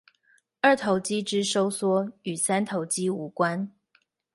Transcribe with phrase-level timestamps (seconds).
[0.61, 3.69] 二頭肌之收縮與三頭肌無關